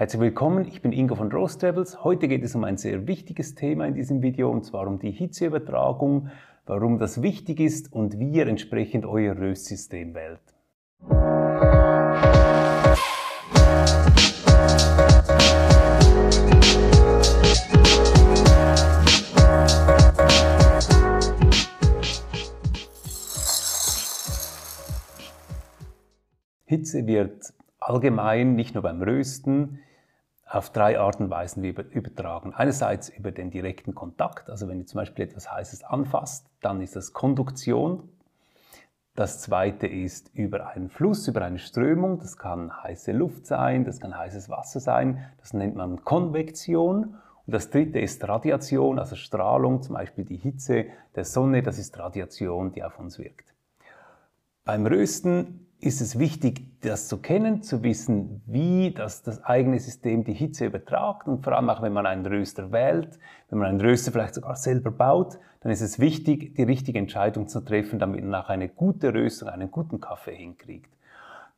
[0.00, 2.02] Herzlich willkommen, ich bin Ingo von Roast Travels.
[2.02, 5.10] Heute geht es um ein sehr wichtiges Thema in diesem Video und zwar um die
[5.10, 6.30] Hitzeübertragung,
[6.64, 10.40] warum das wichtig ist und wie ihr entsprechend euer Röstsystem wählt.
[26.64, 29.80] Hitze wird allgemein, nicht nur beim Rösten,
[30.50, 32.52] auf drei Arten und Weisen übertragen.
[32.54, 36.96] Einerseits über den direkten Kontakt, also wenn ihr zum Beispiel etwas Heißes anfasst, dann ist
[36.96, 38.08] das Konduktion.
[39.14, 42.18] Das zweite ist über einen Fluss, über eine Strömung.
[42.18, 45.24] Das kann heiße Luft sein, das kann heißes Wasser sein.
[45.38, 47.14] Das nennt man Konvektion.
[47.46, 51.62] Und das dritte ist Radiation, also Strahlung, zum Beispiel die Hitze der Sonne.
[51.62, 53.54] Das ist Radiation, die auf uns wirkt.
[54.64, 60.24] Beim Rösten ist es wichtig, das zu kennen, zu wissen, wie das, das eigene System
[60.24, 63.80] die Hitze übertragt und vor allem auch, wenn man einen Röster wählt, wenn man einen
[63.80, 68.24] Röster vielleicht sogar selber baut, dann ist es wichtig, die richtige Entscheidung zu treffen, damit
[68.24, 70.90] man auch eine gute Röstung, einen guten Kaffee hinkriegt.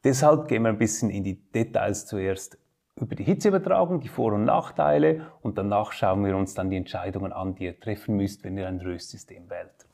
[0.05, 2.59] Deshalb gehen wir ein bisschen in die Details zuerst
[2.97, 7.33] über die Hitzeübertragung, die Vor- und Nachteile und danach schauen wir uns dann die Entscheidungen
[7.33, 9.87] an, die ihr treffen müsst, wenn ihr ein Röstsystem wählt.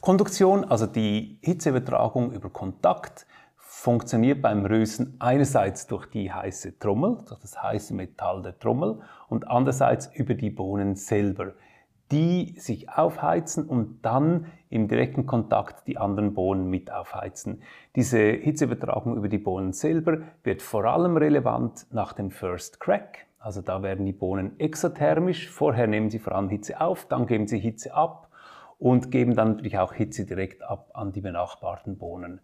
[0.00, 7.40] Konduktion, also die Hitzeübertragung über Kontakt, funktioniert beim Rösen einerseits durch die heiße Trommel, durch
[7.40, 11.54] das heiße Metall der Trommel und andererseits über die Bohnen selber,
[12.10, 17.62] die sich aufheizen und dann im direkten Kontakt die anderen Bohnen mit aufheizen.
[17.96, 23.60] Diese Hitzeübertragung über die Bohnen selber wird vor allem relevant nach dem First Crack, also
[23.60, 27.58] da werden die Bohnen exothermisch, vorher nehmen sie vor allem Hitze auf, dann geben sie
[27.58, 28.25] Hitze ab
[28.78, 32.40] und geben dann natürlich auch Hitze direkt ab an die benachbarten Bohnen.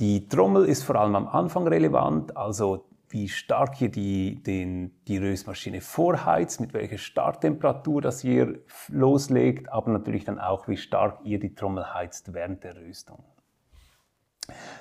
[0.00, 5.18] Die Trommel ist vor allem am Anfang relevant, also wie stark hier die, den, die
[5.18, 11.38] Röstmaschine vorheizt, mit welcher Starttemperatur das hier loslegt, aber natürlich dann auch, wie stark ihr
[11.38, 13.24] die Trommel heizt während der Röstung.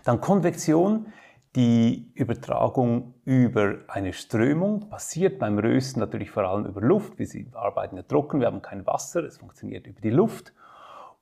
[0.04, 1.08] Dann Konvektion.
[1.56, 7.18] Die Übertragung über eine Strömung passiert beim Rösten natürlich vor allem über Luft.
[7.18, 10.54] Wir arbeiten ja trocken, wir haben kein Wasser, es funktioniert über die Luft.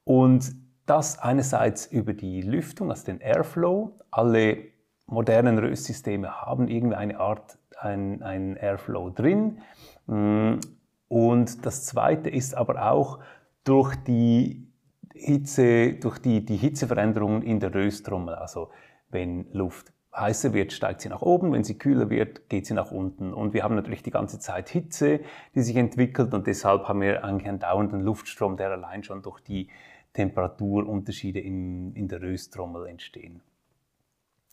[0.04, 0.56] Und
[0.88, 4.00] das einerseits über die Lüftung, also den Airflow.
[4.10, 4.58] Alle
[5.06, 9.62] modernen Röstsysteme haben irgendwie eine Art, ein, ein Airflow drin.
[10.08, 13.20] Und das zweite ist aber auch
[13.64, 14.68] durch die
[15.14, 18.34] Hitze, durch die, die Hitzeveränderungen in der Rösttrommel.
[18.34, 18.72] Also
[19.10, 22.92] wenn Luft heißer wird, steigt sie nach oben, wenn sie kühler wird, geht sie nach
[22.92, 23.34] unten.
[23.34, 25.22] Und wir haben natürlich die ganze Zeit Hitze,
[25.56, 29.40] die sich entwickelt und deshalb haben wir eigentlich einen dauernden Luftstrom, der allein schon durch
[29.42, 29.70] die
[30.14, 33.42] Temperaturunterschiede in, in der Rösttrommel entstehen.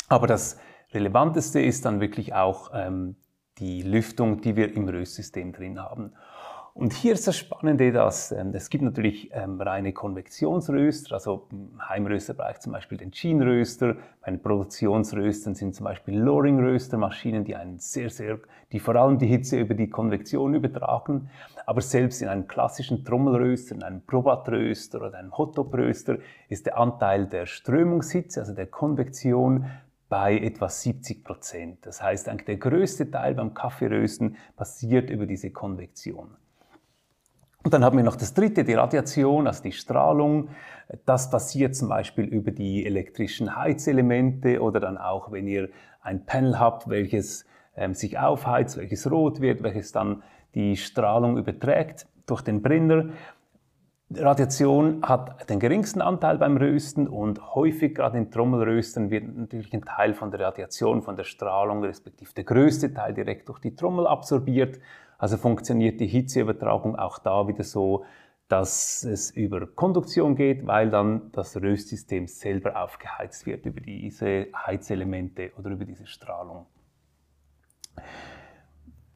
[0.08, 0.58] Aber das
[0.92, 3.16] Relevanteste ist dann wirklich auch ähm,
[3.58, 6.12] die Lüftung, die wir im Röstsystem drin haben.
[6.72, 11.88] Und hier ist das Spannende, dass ähm, es gibt natürlich ähm, reine Konvektionsröster, also im
[11.88, 18.08] Heimrösterbereich zum Beispiel den Sheen-Röster, bei den Produktionsröstern sind zum Beispiel Loring-Röstermaschinen, die einen sehr,
[18.08, 18.38] sehr,
[18.70, 21.28] die vor allem die Hitze über die Konvektion übertragen.
[21.66, 27.26] Aber selbst in einem klassischen Trommelröster, in einem Probat-Röster oder einem Hot-Top-Röster ist der Anteil
[27.26, 29.66] der Strömungshitze, also der Konvektion,
[30.08, 31.86] bei etwa 70 Prozent.
[31.86, 36.36] Das heißt, eigentlich der größte Teil beim Kaffeerösten passiert über diese Konvektion.
[37.62, 40.48] Und dann haben wir noch das dritte, die Radiation, also die Strahlung.
[41.04, 45.68] Das passiert zum Beispiel über die elektrischen Heizelemente oder dann auch, wenn ihr
[46.00, 47.44] ein Panel habt, welches
[47.76, 50.22] ähm, sich aufheizt, welches rot wird, welches dann
[50.54, 53.10] die Strahlung überträgt durch den Brenner.
[54.12, 59.82] Radiation hat den geringsten Anteil beim Rösten und häufig, gerade in Trommelröstern, wird natürlich ein
[59.82, 64.08] Teil von der Radiation, von der Strahlung, respektive der größte Teil direkt durch die Trommel
[64.08, 64.80] absorbiert.
[65.20, 68.04] Also funktioniert die Hitzeübertragung auch da wieder so,
[68.48, 75.52] dass es über Konduktion geht, weil dann das Röstsystem selber aufgeheizt wird über diese Heizelemente
[75.58, 76.64] oder über diese Strahlung.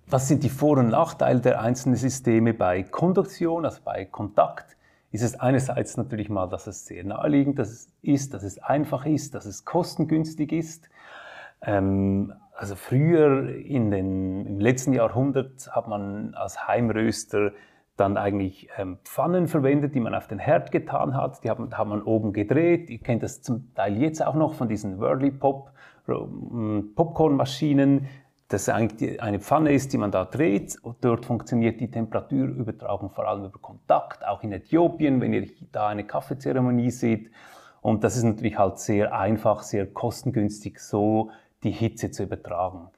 [0.07, 4.77] Was sind die Vor- und Nachteile der einzelnen Systeme bei Konduktion, also bei Kontakt?
[5.11, 7.59] Ist es einerseits natürlich mal, dass es sehr naheliegend
[8.03, 10.91] ist, dass es einfach ist, dass es kostengünstig ist.
[11.63, 17.53] Ähm, also früher in den, im letzten Jahrhundert hat man als Heimröster
[17.97, 21.45] dann eigentlich ähm, Pfannen verwendet, die man auf den Herd getan hat.
[21.45, 22.91] Die hat, hat man oben gedreht.
[22.91, 25.71] Ihr kennt das zum Teil jetzt auch noch von diesen Whirly Pop
[26.09, 28.09] ähm, Popcornmaschinen.
[28.49, 30.77] Das eigentlich eine Pfanne ist, die man da dreht.
[30.83, 35.89] Und dort funktioniert die Temperaturübertragung vor allem über Kontakt, auch in Äthiopien, wenn ihr da
[35.89, 37.31] eine Kaffeezeremonie seht.
[37.81, 41.31] Und das ist natürlich halt sehr einfach, sehr kostengünstig, so
[41.65, 42.89] die Hitze zu übertragen.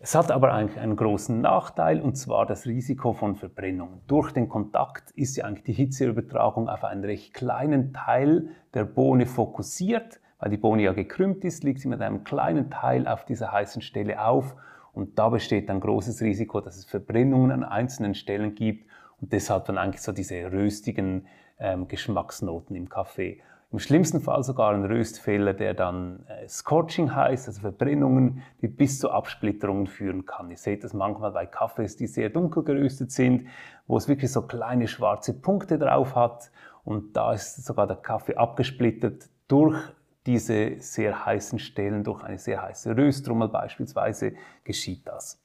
[0.00, 4.00] Es hat aber eigentlich einen großen Nachteil, und zwar das Risiko von Verbrennungen.
[4.06, 9.26] Durch den Kontakt ist ja eigentlich die Hitzeübertragung auf einen recht kleinen Teil der Bohne
[9.26, 10.20] fokussiert.
[10.38, 13.82] Weil die Bohne ja gekrümmt ist, liegt sie mit einem kleinen Teil auf dieser heißen
[13.82, 14.54] Stelle auf.
[14.92, 18.88] Und da besteht ein großes Risiko, dass es Verbrennungen an einzelnen Stellen gibt
[19.20, 21.26] und deshalb dann eigentlich so diese röstigen
[21.58, 23.40] ähm, Geschmacksnoten im Kaffee.
[23.70, 28.98] Im schlimmsten Fall sogar ein Röstfehler, der dann äh, Scorching heißt, also Verbrennungen, die bis
[28.98, 30.50] zu Absplitterungen führen kann.
[30.50, 33.46] Ihr seht das manchmal bei Kaffees, die sehr dunkel geröstet sind,
[33.86, 36.50] wo es wirklich so kleine schwarze Punkte drauf hat
[36.84, 39.78] und da ist sogar der Kaffee abgesplittert durch
[40.24, 44.32] diese sehr heißen Stellen, durch eine sehr heiße Rösttrommel beispielsweise,
[44.64, 45.38] geschieht das.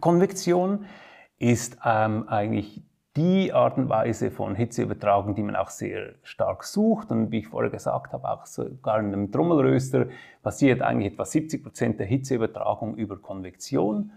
[0.00, 0.86] Konvektion
[1.38, 2.82] ist ähm, eigentlich
[3.16, 7.10] die Art und Weise von Hitzeübertragung, die man auch sehr stark sucht.
[7.12, 10.06] Und wie ich vorher gesagt habe, auch sogar in einem Trommelröster
[10.42, 14.10] passiert eigentlich etwa 70 Prozent der Hitzeübertragung über Konvektion.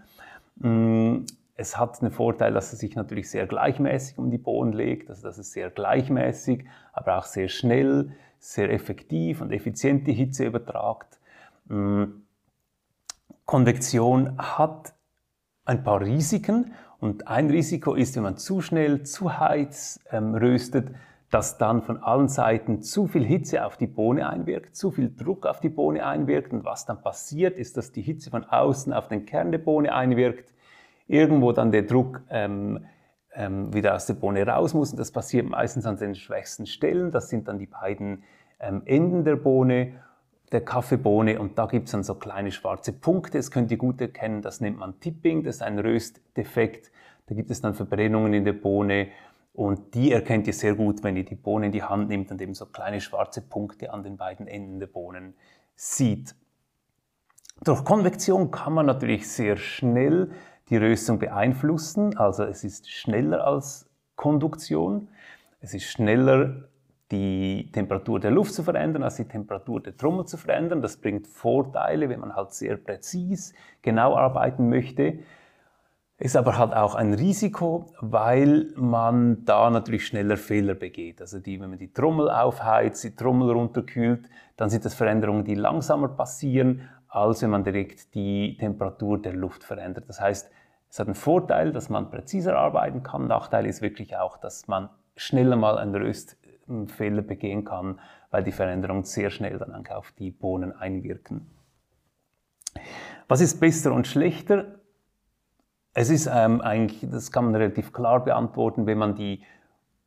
[0.56, 1.18] Mm,
[1.54, 5.22] es hat den Vorteil, dass es sich natürlich sehr gleichmäßig um die Bohnen legt, also
[5.22, 11.18] dass es sehr gleichmäßig, aber auch sehr schnell, sehr effektiv und effizient die Hitze übertragt.
[11.66, 12.04] Mm,
[13.44, 14.94] Konvektion hat
[15.64, 20.90] ein paar Risiken und ein Risiko ist, wenn man zu schnell, zu heiß ähm, röstet,
[21.30, 25.46] dass dann von allen Seiten zu viel Hitze auf die Bohne einwirkt, zu viel Druck
[25.46, 26.52] auf die Bohne einwirkt.
[26.52, 29.94] Und was dann passiert, ist, dass die Hitze von außen auf den Kern der Bohne
[29.94, 30.52] einwirkt,
[31.06, 32.86] irgendwo dann der Druck ähm,
[33.34, 34.90] ähm, wieder aus der Bohne raus muss.
[34.90, 37.10] Und das passiert meistens an den schwächsten Stellen.
[37.10, 38.24] Das sind dann die beiden
[38.58, 40.00] ähm, Enden der Bohne
[40.52, 43.38] der Kaffeebohne und da gibt es dann so kleine schwarze Punkte.
[43.38, 46.90] Das könnt ihr gut erkennen, das nennt man Tipping, das ist ein Röstdefekt.
[47.26, 49.08] Da gibt es dann Verbrennungen in der Bohne
[49.52, 52.40] und die erkennt ihr sehr gut, wenn ihr die Bohne in die Hand nimmt und
[52.40, 55.34] eben so kleine schwarze Punkte an den beiden Enden der Bohnen
[55.76, 56.34] sieht.
[57.64, 60.30] Durch Konvektion kann man natürlich sehr schnell
[60.70, 65.08] die Röstung beeinflussen, also es ist schneller als Konduktion,
[65.60, 66.68] es ist schneller
[67.10, 70.82] die Temperatur der Luft zu verändern, als die Temperatur der Trommel zu verändern.
[70.82, 75.20] Das bringt Vorteile, wenn man halt sehr präzis, genau arbeiten möchte.
[76.18, 81.20] Ist aber halt auch ein Risiko, weil man da natürlich schneller Fehler begeht.
[81.20, 85.54] Also die, wenn man die Trommel aufheizt, die Trommel runterkühlt, dann sind das Veränderungen, die
[85.54, 90.08] langsamer passieren, als wenn man direkt die Temperatur der Luft verändert.
[90.08, 90.50] Das heißt,
[90.90, 93.28] es hat einen Vorteil, dass man präziser arbeiten kann.
[93.28, 96.37] Nachteil ist wirklich auch, dass man schneller mal einen Röst
[96.88, 98.00] Fehler begehen kann,
[98.30, 101.46] weil die Veränderungen sehr schnell dann auf die Bohnen einwirken.
[103.28, 104.80] Was ist besser und schlechter?
[105.94, 109.42] Es ist ähm, eigentlich, das kann man relativ klar beantworten, wenn man die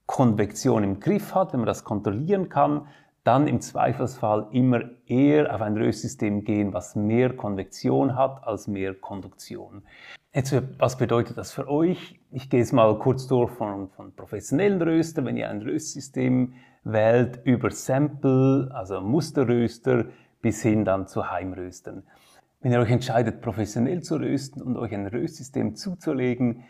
[0.05, 2.87] Konvektion im Griff hat, wenn man das kontrollieren kann,
[3.23, 8.95] dann im Zweifelsfall immer eher auf ein Röstsystem gehen, was mehr Konvektion hat als mehr
[8.95, 9.83] Konduktion.
[10.33, 12.17] Jetzt, was bedeutet das für euch?
[12.31, 15.25] Ich gehe jetzt mal kurz durch von, von professionellen Röstern.
[15.25, 16.53] Wenn ihr ein Röstsystem
[16.85, 20.05] wählt, über Sample, also Musterröster,
[20.41, 22.03] bis hin dann zu Heimröstern.
[22.61, 26.63] Wenn ihr euch entscheidet, professionell zu rösten und euch ein Röstsystem zuzulegen,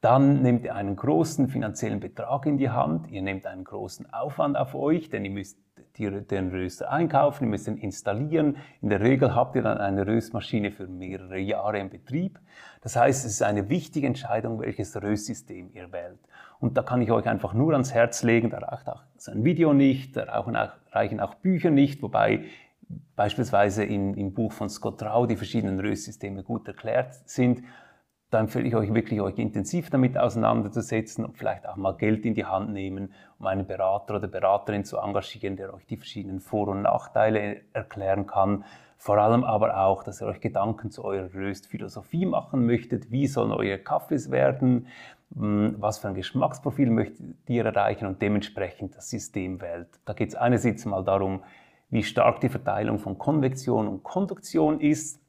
[0.00, 4.56] dann nehmt ihr einen großen finanziellen Betrag in die Hand, ihr nehmt einen großen Aufwand
[4.56, 5.58] auf euch, denn ihr müsst
[5.98, 8.56] den Röster einkaufen, ihr müsst ihn installieren.
[8.80, 12.38] In der Regel habt ihr dann eine Röstmaschine für mehrere Jahre im Betrieb.
[12.80, 16.18] Das heißt, es ist eine wichtige Entscheidung, welches Röstsystem ihr wählt.
[16.60, 19.72] Und da kann ich euch einfach nur ans Herz legen, da reicht auch sein Video
[19.72, 20.24] nicht, da
[20.92, 22.44] reichen auch Bücher nicht, wobei
[23.16, 27.62] beispielsweise im, im Buch von Scott Rau die verschiedenen Röstsysteme gut erklärt sind
[28.32, 32.34] da empfehle ich euch wirklich, euch intensiv damit auseinanderzusetzen und vielleicht auch mal Geld in
[32.34, 36.68] die Hand nehmen, um einen Berater oder Beraterin zu engagieren, der euch die verschiedenen Vor-
[36.68, 38.64] und Nachteile erklären kann.
[38.96, 43.10] Vor allem aber auch, dass ihr euch Gedanken zu eurer Röstphilosophie machen möchtet.
[43.10, 44.86] Wie sollen eure Kaffees werden?
[45.36, 49.88] Hm, was für ein Geschmacksprofil möchtet ihr erreichen und dementsprechend das System wählt.
[50.06, 51.42] Da geht es einerseits mal darum,
[51.90, 55.21] wie stark die Verteilung von Konvektion und Konduktion ist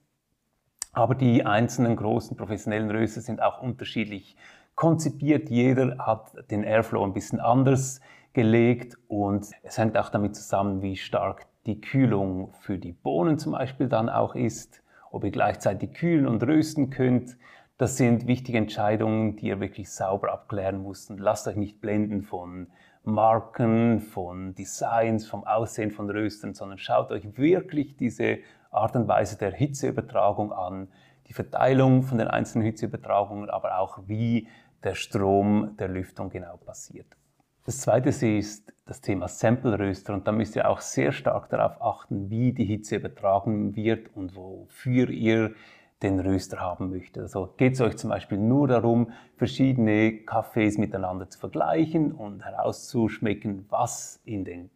[0.94, 4.38] aber die einzelnen großen professionellen Röster sind auch unterschiedlich
[4.76, 5.50] konzipiert.
[5.50, 8.00] Jeder hat den Airflow ein bisschen anders
[8.34, 13.54] gelegt und es hängt auch damit zusammen, wie stark die Kühlung für die Bohnen zum
[13.54, 17.38] Beispiel dann auch ist, ob ihr gleichzeitig kühlen und rösten könnt.
[17.78, 22.22] Das sind wichtige Entscheidungen, die ihr wirklich sauber abklären müsst und lasst euch nicht blenden
[22.22, 22.68] von
[23.04, 28.40] Marken, von Designs, vom Aussehen von Röstern, sondern schaut euch wirklich diese
[28.74, 30.89] Art und Weise der Hitzeübertragung an,
[31.27, 34.48] die Verteilung von den einzelnen Hitzeübertragungen, aber auch wie
[34.84, 37.08] der Strom der Lüftung genau passiert.
[37.65, 42.30] Das zweite ist das Thema Sample-Röster und da müsst ihr auch sehr stark darauf achten,
[42.30, 45.53] wie die Hitze übertragen wird und wofür ihr
[46.01, 47.24] den Röster haben möchtet.
[47.24, 53.65] Also geht es euch zum Beispiel nur darum, verschiedene Kaffees miteinander zu vergleichen und herauszuschmecken,
[53.70, 54.70] was in den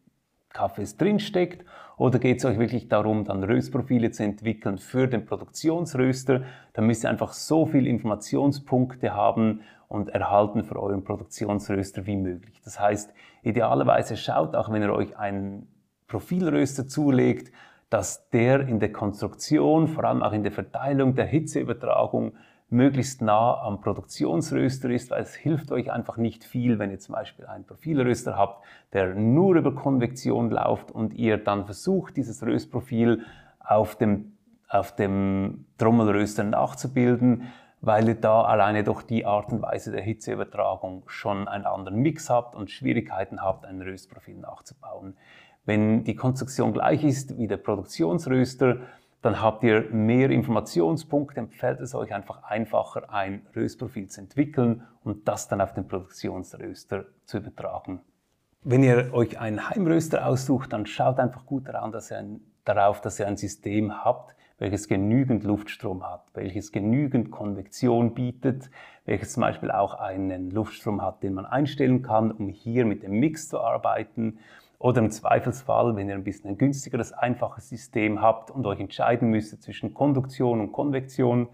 [0.49, 1.65] Kaffees drinsteckt?
[1.97, 6.43] Oder geht es euch wirklich darum, dann Röstprofile zu entwickeln für den Produktionsröster?
[6.73, 12.61] Da müsst ihr einfach so viele Informationspunkte haben und erhalten für euren Produktionsröster wie möglich.
[12.63, 15.67] Das heißt, idealerweise schaut auch, wenn ihr euch einen
[16.07, 17.51] Profilröster zulegt,
[17.89, 22.33] dass der in der Konstruktion, vor allem auch in der Verteilung der Hitzeübertragung
[22.69, 27.15] möglichst nah am Produktionsröster ist, weil es hilft euch einfach nicht viel, wenn ihr zum
[27.15, 33.23] Beispiel einen Profilröster habt, der nur über Konvektion läuft und ihr dann versucht, dieses Röstprofil
[33.59, 34.33] auf dem,
[34.67, 37.43] auf dem Trommelröster nachzubilden,
[37.79, 42.29] weil ihr da alleine durch die Art und Weise der Hitzeübertragung schon einen anderen Mix
[42.29, 45.15] habt und Schwierigkeiten habt, ein Röstprofil nachzubauen.
[45.63, 48.77] Wenn die Konstruktion gleich ist wie der Produktionsröster,
[49.21, 54.83] dann habt ihr mehr Informationspunkte, dann fällt es euch einfach einfacher, ein Röstprofil zu entwickeln
[55.03, 58.01] und das dann auf den Produktionsröster zu übertragen.
[58.63, 63.01] Wenn ihr euch einen Heimröster aussucht, dann schaut einfach gut daran, dass ihr ein, darauf,
[63.01, 68.69] dass ihr ein System habt, welches genügend Luftstrom hat, welches genügend Konvektion bietet,
[69.05, 73.13] welches zum Beispiel auch einen Luftstrom hat, den man einstellen kann, um hier mit dem
[73.13, 74.39] Mix zu arbeiten
[74.79, 79.29] oder im Zweifelsfall, wenn ihr ein bisschen ein günstigeres, einfaches System habt und euch entscheiden
[79.29, 81.49] müsst zwischen Konduktion und Konvektion,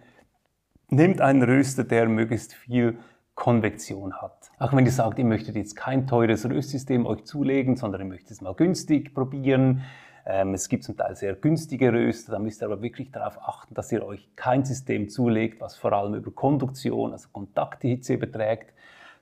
[0.90, 2.98] nehmt einen Röster, der möglichst viel
[3.36, 4.52] Konvektion hat.
[4.60, 8.32] Auch wenn ihr sagt, ihr möchtet jetzt kein teures Röstsystem euch zulegen, sondern ihr möchtet
[8.32, 9.84] es mal günstig probieren.
[10.26, 13.74] Ähm, es gibt zum Teil sehr günstige Röster, da müsst ihr aber wirklich darauf achten,
[13.74, 18.74] dass ihr euch kein System zulegt, was vor allem über Konduktion, also Kontakthitze überträgt,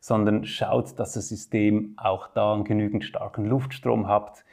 [0.01, 4.43] sondern schaut, dass das System auch da einen genügend starken Luftstrom hat.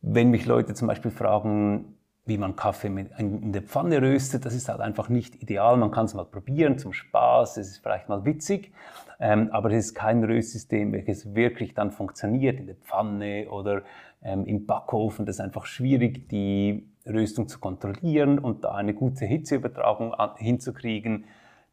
[0.00, 2.86] Wenn mich Leute zum Beispiel fragen, wie man Kaffee
[3.18, 5.76] in der Pfanne röstet, das ist halt einfach nicht ideal.
[5.76, 8.72] Man kann es mal probieren zum Spaß, es ist vielleicht mal witzig,
[9.18, 13.82] ähm, aber es ist kein Röstsystem, welches wirklich dann funktioniert in der Pfanne oder
[14.22, 15.26] ähm, im Backofen.
[15.26, 21.24] Das ist einfach schwierig, die Röstung zu kontrollieren und da eine gute Hitzeübertragung hinzukriegen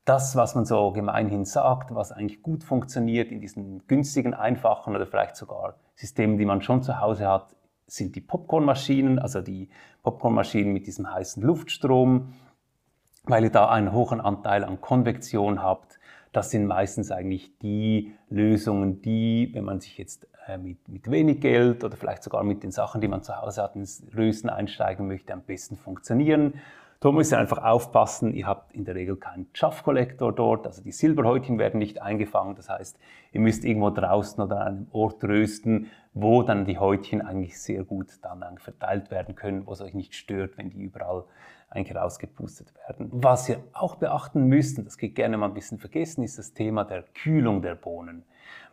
[0.07, 5.05] das, was man so gemeinhin sagt, was eigentlich gut funktioniert in diesen günstigen, einfachen oder
[5.05, 7.55] vielleicht sogar Systemen, die man schon zu Hause hat,
[7.87, 9.69] sind die Popcornmaschinen, also die
[10.03, 12.33] Popcornmaschinen mit diesem heißen Luftstrom,
[13.25, 15.99] weil ihr da einen hohen Anteil an Konvektion habt.
[16.31, 21.41] Das sind meistens eigentlich die Lösungen, die, wenn man sich jetzt äh, mit, mit wenig
[21.41, 25.07] Geld oder vielleicht sogar mit den Sachen, die man zu Hause hat, ins Rösten einsteigen
[25.07, 26.53] möchte, am besten funktionieren.
[26.99, 30.91] Da müsst ihr einfach aufpassen, ihr habt in der Regel keinen Chaff-Kollektor dort, also die
[30.91, 32.55] Silberhäutchen werden nicht eingefangen.
[32.55, 32.97] Das heißt,
[33.33, 37.83] ihr müsst irgendwo draußen oder an einem Ort rösten, wo dann die Häutchen eigentlich sehr
[37.83, 41.25] gut dann verteilt werden können, wo es euch nicht stört, wenn die überall
[41.69, 43.09] eigentlich rausgepustet werden.
[43.11, 46.53] Was ihr auch beachten müsst, und das geht gerne mal ein bisschen vergessen, ist das
[46.53, 48.23] Thema der Kühlung der Bohnen.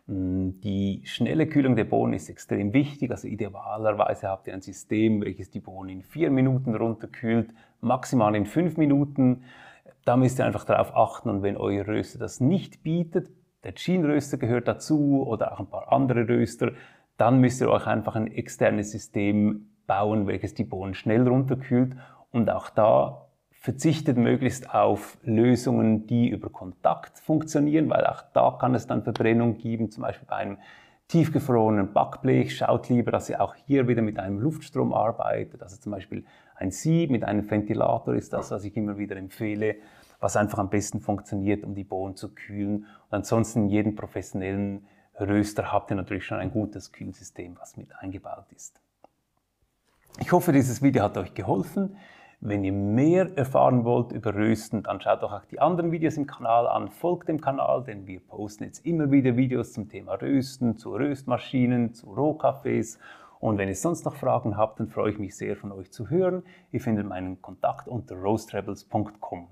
[0.06, 3.10] Mm, die schnelle Kühlung der Bohnen ist extrem wichtig.
[3.10, 8.46] Also idealerweise habt ihr ein System, welches die Bohnen in vier Minuten runterkühlt, maximal in
[8.46, 9.44] fünf Minuten.
[10.04, 13.30] Da müsst ihr einfach darauf achten und wenn euer Röster das nicht bietet,
[13.64, 16.72] der Jean-Röster gehört dazu oder auch ein paar andere Röster,
[17.16, 21.96] dann müsst ihr euch einfach ein externes System bauen, welches die Bohnen schnell runterkühlt.
[22.30, 23.23] Und auch da
[23.64, 29.56] verzichtet möglichst auf Lösungen, die über Kontakt funktionieren, weil auch da kann es dann Verbrennung
[29.56, 30.58] geben, zum Beispiel bei einem
[31.08, 32.54] tiefgefrorenen Backblech.
[32.54, 35.62] Schaut lieber, dass ihr auch hier wieder mit einem Luftstrom arbeitet.
[35.62, 39.76] Also zum Beispiel ein Sieb mit einem Ventilator ist das, was ich immer wieder empfehle,
[40.20, 42.80] was einfach am besten funktioniert, um die Bohnen zu kühlen.
[42.80, 44.86] Und ansonsten in jedem professionellen
[45.18, 48.78] Röster habt ihr natürlich schon ein gutes Kühlsystem, was mit eingebaut ist.
[50.20, 51.96] Ich hoffe, dieses Video hat euch geholfen.
[52.46, 56.26] Wenn ihr mehr erfahren wollt über Rösten, dann schaut doch auch die anderen Videos im
[56.26, 60.76] Kanal an, folgt dem Kanal, denn wir posten jetzt immer wieder Videos zum Thema Rösten,
[60.76, 62.98] zu Röstmaschinen, zu Rohkaffees
[63.40, 66.10] und wenn ihr sonst noch Fragen habt, dann freue ich mich sehr von euch zu
[66.10, 66.42] hören.
[66.70, 69.48] Ihr findet meinen Kontakt unter roastrebels.com.